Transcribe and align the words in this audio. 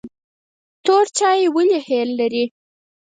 تور 0.85 1.05
چای 1.17 1.41
ولې 1.55 1.79
هل 1.87 2.09
لري؟ 2.19 2.43